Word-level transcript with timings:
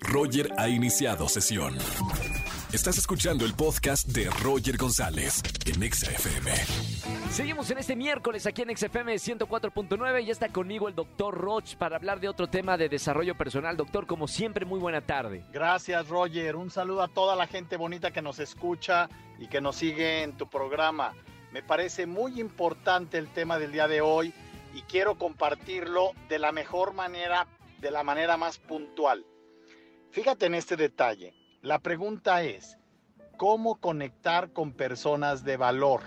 Roger 0.00 0.50
ha 0.56 0.68
iniciado 0.68 1.28
sesión. 1.28 1.76
Estás 2.72 2.98
escuchando 2.98 3.44
el 3.44 3.54
podcast 3.54 4.06
de 4.08 4.28
Roger 4.42 4.76
González 4.76 5.42
en 5.64 5.82
Exa 5.82 6.10
FM. 6.10 6.52
Seguimos 7.30 7.70
en 7.70 7.78
este 7.78 7.96
miércoles 7.96 8.46
aquí 8.46 8.62
en 8.62 8.76
XFM 8.76 9.14
104.9 9.14 10.24
y 10.24 10.30
está 10.30 10.48
conmigo 10.50 10.88
el 10.88 10.94
doctor 10.94 11.34
Roch 11.34 11.76
para 11.76 11.96
hablar 11.96 12.20
de 12.20 12.28
otro 12.28 12.48
tema 12.48 12.76
de 12.76 12.88
desarrollo 12.88 13.36
personal. 13.36 13.76
Doctor, 13.76 14.06
como 14.06 14.28
siempre, 14.28 14.66
muy 14.66 14.78
buena 14.78 15.00
tarde. 15.00 15.44
Gracias, 15.52 16.08
Roger. 16.08 16.56
Un 16.56 16.70
saludo 16.70 17.02
a 17.02 17.08
toda 17.08 17.36
la 17.36 17.46
gente 17.46 17.76
bonita 17.76 18.10
que 18.10 18.22
nos 18.22 18.38
escucha 18.38 19.08
y 19.38 19.48
que 19.48 19.60
nos 19.60 19.76
sigue 19.76 20.22
en 20.22 20.36
tu 20.36 20.48
programa. 20.48 21.14
Me 21.52 21.62
parece 21.62 22.06
muy 22.06 22.40
importante 22.40 23.16
el 23.16 23.28
tema 23.28 23.58
del 23.58 23.72
día 23.72 23.88
de 23.88 24.02
hoy 24.02 24.34
y 24.74 24.82
quiero 24.82 25.16
compartirlo 25.16 26.12
de 26.28 26.38
la 26.38 26.52
mejor 26.52 26.92
manera, 26.92 27.46
de 27.80 27.90
la 27.90 28.02
manera 28.02 28.36
más 28.36 28.58
puntual. 28.58 29.24
Fíjate 30.10 30.46
en 30.46 30.54
este 30.54 30.76
detalle. 30.76 31.34
La 31.60 31.80
pregunta 31.80 32.42
es, 32.42 32.78
¿cómo 33.36 33.76
conectar 33.76 34.52
con 34.52 34.72
personas 34.72 35.44
de 35.44 35.56
valor? 35.58 36.00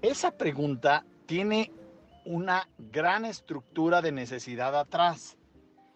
Esa 0.00 0.30
pregunta 0.30 1.04
tiene 1.26 1.72
una 2.24 2.68
gran 2.78 3.24
estructura 3.24 4.00
de 4.00 4.12
necesidad 4.12 4.78
atrás. 4.78 5.36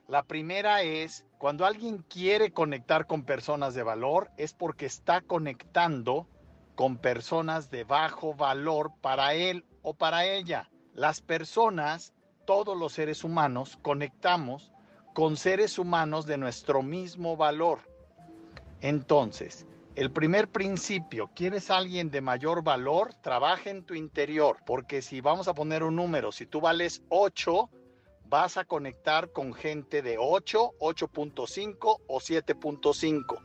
La 0.09 0.25
primera 0.25 0.83
es, 0.83 1.25
cuando 1.39 1.67
alguien 1.67 1.99
quiere 1.99 2.51
conectar 2.51 3.07
con 3.07 3.23
personas 3.23 3.75
de 3.75 3.85
valor, 3.85 4.31
es 4.37 4.53
porque 4.53 4.87
está 4.87 5.21
conectando 5.21 6.27
con 6.75 6.99
personas 6.99 7.71
de 7.71 7.85
bajo 7.85 8.35
valor 8.35 8.93
para 9.01 9.35
él 9.35 9.65
o 9.83 9.95
para 9.95 10.27
ella. 10.27 10.69
Las 10.95 11.21
personas, 11.21 12.13
todos 12.45 12.77
los 12.77 12.93
seres 12.93 13.23
humanos, 13.23 13.79
conectamos 13.83 14.73
con 15.17 15.39
seres 15.39 15.79
humanos 15.79 16.27
de 16.27 16.37
nuestro 16.37 16.83
mismo 16.83 17.39
valor. 17.39 17.79
Entonces, 18.83 19.67
el 19.95 20.11
primer 20.13 20.49
principio, 20.49 21.31
¿quieres 21.35 21.71
alguien 21.71 22.11
de 22.11 22.21
mayor 22.21 22.63
valor? 22.63 23.15
Trabaja 23.23 23.71
en 23.71 23.83
tu 23.83 23.95
interior, 23.95 24.59
porque 24.67 25.01
si 25.01 25.23
vamos 25.23 25.49
a 25.49 25.55
poner 25.55 25.85
un 25.85 25.97
número, 25.97 26.33
si 26.33 26.45
tú 26.45 26.61
vales 26.61 27.03
8, 27.09 27.71
vas 28.27 28.59
a 28.59 28.67
conectar 28.67 29.33
con 29.33 29.55
gente 29.55 30.03
de 30.03 30.19
8, 30.19 30.73
8.5 30.81 32.01
o 32.07 32.21
7.5. 32.21 33.39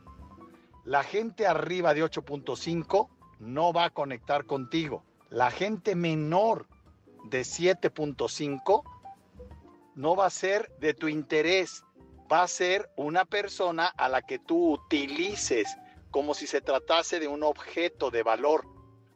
La 0.84 1.02
gente 1.02 1.46
arriba 1.46 1.94
de 1.94 2.04
8.5 2.04 3.08
no 3.38 3.72
va 3.72 3.86
a 3.86 3.90
conectar 3.90 4.44
contigo. 4.44 5.04
La 5.30 5.50
gente 5.50 5.94
menor 5.94 6.66
de 7.30 7.40
7.5 7.40 8.82
no 9.94 10.16
va 10.16 10.26
a 10.26 10.30
ser 10.30 10.72
de 10.80 10.94
tu 10.94 11.08
interés 11.08 11.84
va 12.32 12.42
a 12.42 12.48
ser 12.48 12.90
una 12.96 13.26
persona 13.26 13.88
a 13.88 14.08
la 14.08 14.22
que 14.22 14.38
tú 14.38 14.72
utilices 14.72 15.76
como 16.10 16.32
si 16.32 16.46
se 16.46 16.62
tratase 16.62 17.20
de 17.20 17.28
un 17.28 17.42
objeto 17.42 18.10
de 18.10 18.22
valor, 18.22 18.66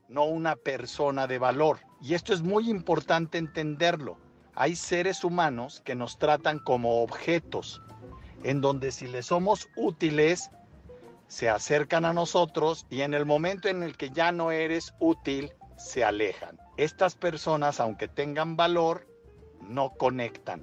no 0.08 0.24
una 0.24 0.54
persona 0.54 1.26
de 1.26 1.38
valor. 1.38 1.80
Y 2.02 2.14
esto 2.14 2.34
es 2.34 2.42
muy 2.42 2.68
importante 2.68 3.38
entenderlo. 3.38 4.18
Hay 4.54 4.76
seres 4.76 5.24
humanos 5.24 5.80
que 5.84 5.94
nos 5.94 6.18
tratan 6.18 6.58
como 6.58 7.02
objetos, 7.02 7.82
en 8.42 8.60
donde 8.60 8.92
si 8.92 9.06
les 9.06 9.26
somos 9.26 9.68
útiles, 9.76 10.50
se 11.26 11.48
acercan 11.48 12.04
a 12.04 12.12
nosotros 12.12 12.86
y 12.90 13.00
en 13.00 13.14
el 13.14 13.24
momento 13.26 13.68
en 13.68 13.82
el 13.82 13.96
que 13.96 14.10
ya 14.10 14.30
no 14.30 14.50
eres 14.52 14.94
útil, 15.00 15.52
se 15.76 16.04
alejan. 16.04 16.58
Estas 16.76 17.14
personas, 17.14 17.80
aunque 17.80 18.08
tengan 18.08 18.56
valor, 18.56 19.06
no 19.68 19.90
conectan. 19.90 20.62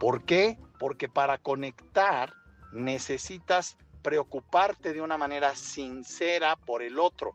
¿Por 0.00 0.24
qué? 0.24 0.58
porque 0.78 1.08
para 1.08 1.38
conectar 1.38 2.34
necesitas 2.72 3.78
preocuparte 4.02 4.92
de 4.92 5.00
una 5.00 5.16
manera 5.16 5.54
sincera 5.54 6.56
por 6.56 6.82
el 6.82 6.98
otro, 6.98 7.34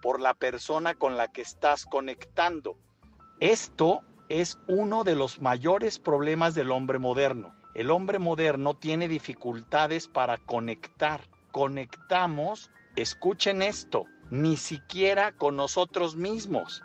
por 0.00 0.20
la 0.20 0.34
persona 0.34 0.94
con 0.94 1.16
la 1.16 1.28
que 1.28 1.42
estás 1.42 1.84
conectando. 1.84 2.78
Esto 3.38 4.00
es 4.28 4.58
uno 4.66 5.04
de 5.04 5.14
los 5.14 5.40
mayores 5.40 5.98
problemas 5.98 6.54
del 6.54 6.70
hombre 6.70 6.98
moderno. 6.98 7.54
El 7.74 7.90
hombre 7.90 8.18
moderno 8.18 8.74
tiene 8.74 9.08
dificultades 9.08 10.08
para 10.08 10.38
conectar. 10.38 11.20
Conectamos, 11.52 12.70
escuchen 12.96 13.60
esto, 13.60 14.04
ni 14.30 14.56
siquiera 14.56 15.32
con 15.32 15.56
nosotros 15.56 16.16
mismos. 16.16 16.82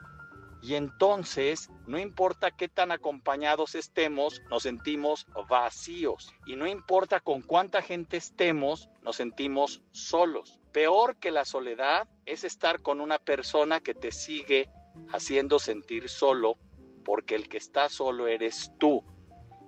Y 0.66 0.74
entonces, 0.74 1.70
no 1.86 2.00
importa 2.00 2.50
qué 2.50 2.68
tan 2.68 2.92
acompañados 2.92 3.76
estemos, 3.76 4.42
nos 4.50 4.64
sentimos 4.64 5.28
vacíos. 5.48 6.34
Y 6.48 6.56
no 6.56 6.66
importa 6.66 7.20
con 7.20 7.44
cuánta 7.44 7.84
gente 7.84 8.18
estemos, 8.18 8.90
nos 9.04 9.18
sentimos 9.18 9.84
solos. 9.92 10.60
Peor 10.72 11.18
que 11.18 11.30
la 11.30 11.46
soledad 11.46 12.08
es 12.26 12.44
estar 12.44 12.82
con 12.82 13.00
una 13.00 13.20
persona 13.20 13.80
que 13.80 13.94
te 13.94 14.12
sigue 14.12 14.68
haciendo 15.14 15.60
sentir 15.60 16.10
solo, 16.10 16.58
porque 17.04 17.36
el 17.36 17.48
que 17.48 17.58
está 17.58 17.88
solo 17.88 18.28
eres 18.28 18.72
tú. 18.80 19.04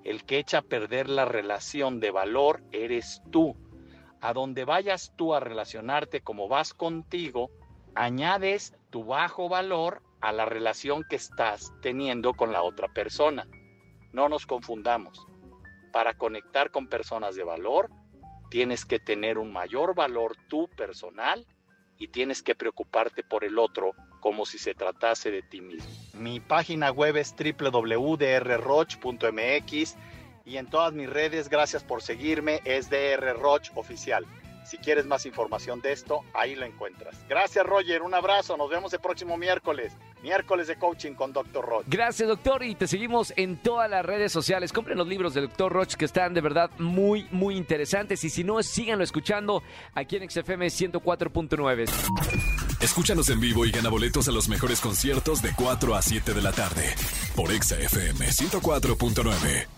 El 0.04 0.26
que 0.26 0.40
echa 0.40 0.58
a 0.58 0.64
perder 0.64 1.10
la 1.10 1.26
relación 1.26 2.00
de 2.00 2.10
valor 2.10 2.64
eres 2.72 3.22
tú. 3.30 3.56
A 4.20 4.34
donde 4.34 4.66
vayas 4.66 5.14
tú 5.16 5.36
a 5.36 5.40
relacionarte 5.40 6.22
como 6.22 6.48
vas 6.48 6.74
contigo, 6.74 7.52
añades 7.94 8.74
tu 8.90 9.06
bajo 9.06 9.48
valor 9.48 10.02
a 10.22 10.32
la 10.32 10.46
relación 10.46 11.04
que 11.10 11.16
estás 11.16 11.74
teniendo 11.82 12.34
con 12.34 12.52
la 12.52 12.64
otra 12.64 12.88
persona. 12.88 13.48
No 14.14 14.30
nos 14.30 14.46
confundamos. 14.46 15.28
Para 15.92 16.14
conectar 16.16 16.72
con 16.72 16.88
personas 16.88 17.36
de 17.36 17.44
valor, 17.44 17.90
tienes 18.50 18.86
que 18.86 19.00
tener 19.00 19.38
un 19.38 19.52
mayor 19.52 19.94
valor 19.96 20.36
tú 20.48 20.70
personal 20.76 21.46
y 21.98 22.08
tienes 22.10 22.42
que 22.44 22.56
preocuparte 22.56 23.24
por 23.24 23.44
el 23.44 23.60
otro 23.60 23.94
como 24.20 24.46
si 24.46 24.58
se 24.58 24.74
tratase 24.74 25.32
de 25.32 25.42
ti 25.42 25.62
mismo. 25.62 25.90
Mi 26.14 26.40
página 26.40 26.92
web 26.92 27.18
es 27.18 27.36
www.drroch.mx 27.36 28.18
y 30.46 30.58
en 30.58 30.68
todas 30.68 30.94
mis 30.94 31.10
redes, 31.10 31.50
gracias 31.50 31.84
por 31.84 32.02
seguirme, 32.02 32.62
es 32.64 32.90
drroch 32.90 33.70
oficial. 33.76 34.26
Si 34.68 34.78
quieres 34.78 35.06
más 35.06 35.26
información 35.26 35.80
de 35.80 35.94
esto, 35.94 36.26
ahí 36.34 36.54
lo 36.54 36.66
encuentras. 36.66 37.16
Gracias 37.30 37.66
Roger, 37.66 38.02
un 38.02 38.14
abrazo, 38.14 38.58
nos 38.58 38.70
vemos 38.70 38.92
el 38.92 39.00
próximo 39.00 39.38
miércoles. 39.38 39.94
Miércoles 40.22 40.68
de 40.68 40.78
coaching 40.78 41.14
con 41.14 41.32
Dr. 41.32 41.64
Roch. 41.64 41.86
Gracias, 41.88 42.28
doctor. 42.28 42.64
Y 42.64 42.76
te 42.76 42.88
seguimos 42.88 43.32
en 43.38 43.62
todas 43.62 43.90
las 43.90 44.06
redes 44.06 44.32
sociales. 44.32 44.74
Compren 44.74 44.98
los 44.98 45.08
libros 45.08 45.34
del 45.34 45.48
Dr. 45.48 45.72
Roch 45.72 45.94
que 45.94 46.06
están 46.06 46.34
de 46.34 46.42
verdad 46.42 46.70
muy, 46.80 47.28
muy 47.32 47.56
interesantes. 47.56 48.24
Y 48.26 48.30
si 48.30 48.44
no, 48.44 48.62
síganlo 48.62 49.06
escuchando 49.06 49.64
aquí 49.94 50.18
en 50.18 50.30
XFM 50.30 50.68
104.9. 50.68 51.86
Escúchanos 52.82 53.30
en 53.30 53.40
vivo 53.40 53.66
y 53.66 53.72
gana 53.72 53.90
boletos 53.90 54.28
a 54.28 54.32
los 54.32 54.50
mejores 54.50 54.82
conciertos 54.82 55.42
de 55.42 55.54
4 55.56 55.96
a 55.96 56.02
7 56.02 56.34
de 56.34 56.42
la 56.42 56.52
tarde 56.52 56.94
por 57.36 57.52
XFM 57.52 58.28
104.9. 58.28 59.77